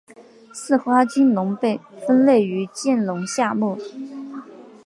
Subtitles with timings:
[0.51, 3.77] 似花君龙被分类于剑龙下目。